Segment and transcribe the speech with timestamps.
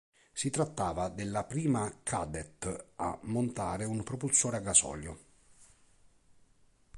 [0.33, 5.19] Si trattava della prima Kadett a montare un propulsore a gasolio.